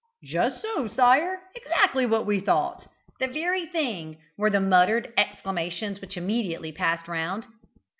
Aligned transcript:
"Just 0.23 0.63
so, 0.63 0.87
sire." 0.87 1.39
"Exactly 1.53 2.07
what 2.07 2.25
we 2.25 2.39
thought." 2.39 2.87
"The 3.19 3.27
very 3.27 3.67
thing," 3.67 4.17
were 4.35 4.49
the 4.49 4.59
muttered 4.59 5.13
exclamations 5.15 6.01
which 6.01 6.17
immediately 6.17 6.71
passed 6.71 7.07
round. 7.07 7.45